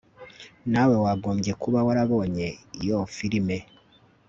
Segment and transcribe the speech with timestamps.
[0.71, 2.47] Nawe wagombye kuba warabonye
[2.79, 3.57] iyo firime